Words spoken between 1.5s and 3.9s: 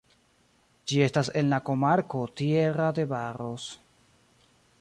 la komarko Tierra de Barros.